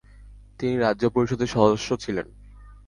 তিনি 0.59 0.75
রাজ্য 0.77 1.03
পরিষদের 1.09 1.47
সদস্য 1.47 1.89
ছিলেন। 1.97 2.27